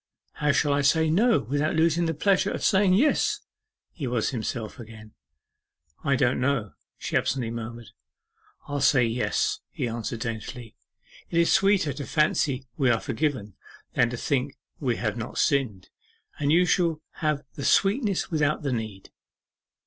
[0.33, 3.41] How shall I say "No" without losing the pleasure of saying "Yes?"'
[3.91, 5.11] He was himself again.
[6.03, 7.91] 'I don't know,' she absently murmured.
[8.67, 10.75] 'I'll say "Yes,"' he answered daintily.
[11.29, 13.53] 'It is sweeter to fancy we are forgiven,
[13.93, 15.89] than to think we have not sinned;
[16.39, 19.11] and you shall have the sweetness without the need.